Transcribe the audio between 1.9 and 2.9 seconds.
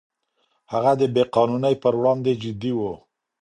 وړاندې جدي و.